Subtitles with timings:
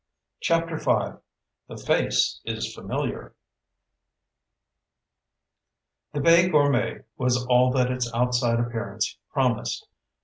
[0.41, 1.19] CHAPTER V
[1.67, 3.35] The Face Is Familiar
[6.13, 9.87] The Bay Gourmet was all that its outside appearance promised.